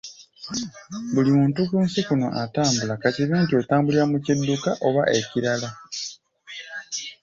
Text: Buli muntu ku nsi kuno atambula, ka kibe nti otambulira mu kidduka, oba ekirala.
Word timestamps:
Buli 1.13 1.29
muntu 1.37 1.59
ku 1.69 1.75
nsi 1.85 2.01
kuno 2.07 2.27
atambula, 2.43 2.93
ka 3.01 3.09
kibe 3.15 3.35
nti 3.43 3.53
otambulira 3.61 4.03
mu 4.11 4.17
kidduka, 4.25 4.69
oba 4.87 5.03
ekirala. 5.17 5.69